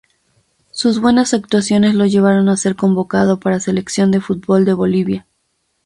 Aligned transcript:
Sus 0.71 0.99
buenas 0.99 1.35
actuaciones 1.35 1.93
lo 1.93 2.07
llevaron 2.07 2.49
a 2.49 2.57
ser 2.57 2.75
convocado 2.75 3.39
para 3.39 3.59
Selección 3.59 4.09
de 4.09 4.19
fútbol 4.19 4.65
de 4.65 4.73
Bolivia. 4.73 5.27